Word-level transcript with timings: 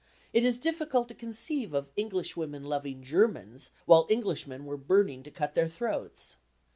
It 0.33 0.43
is 0.43 0.59
difficult 0.59 1.09
to 1.09 1.13
conceive 1.13 1.75
of 1.75 1.91
Englishwomen 1.95 2.63
loving 2.63 3.03
Germans 3.03 3.69
while 3.85 4.07
Englishmen 4.09 4.65
were 4.65 4.75
burning 4.75 5.21
to 5.21 5.29
cut 5.29 5.53
their 5.53 5.69
throats. 5.69 6.37